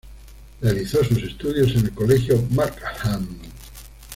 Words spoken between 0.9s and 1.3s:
sus